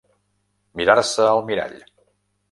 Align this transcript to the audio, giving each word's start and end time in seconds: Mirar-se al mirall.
Mirar-se 0.79 1.27
al 1.33 1.41
mirall. 1.49 1.77